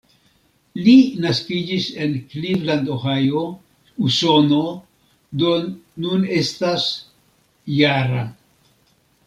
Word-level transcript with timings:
Li 0.85 0.93
naskiĝis 1.25 1.89
en 2.05 2.15
Cleveland, 2.31 2.89
Ohio, 2.95 3.43
Usono, 4.07 4.63
do 5.43 5.53
nun 6.07 6.27
estas 6.41 6.89
-jara. 6.97 8.29